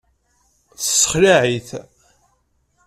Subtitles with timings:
[0.77, 1.69] Tessexlaε-it.